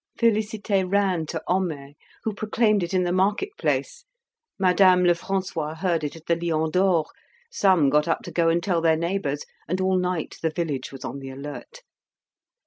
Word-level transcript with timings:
Félicité 0.17 0.83
ran 0.91 1.27
to 1.27 1.43
Homais, 1.47 1.93
who 2.23 2.33
proclaimed 2.33 2.81
it 2.81 2.91
in 2.91 3.03
the 3.03 3.11
market 3.11 3.55
place; 3.59 4.03
Madame 4.57 5.03
Lefrancois 5.03 5.75
heard 5.75 6.03
it 6.03 6.15
at 6.15 6.25
the 6.25 6.35
"Lion 6.35 6.71
d'Or"; 6.71 7.05
some 7.51 7.87
got 7.91 8.07
up 8.07 8.23
to 8.23 8.31
go 8.31 8.49
and 8.49 8.63
tell 8.63 8.81
their 8.81 8.97
neighbours, 8.97 9.45
and 9.67 9.79
all 9.79 9.99
night 9.99 10.37
the 10.41 10.49
village 10.49 10.91
was 10.91 11.05
on 11.05 11.19
the 11.19 11.29
alert. 11.29 11.83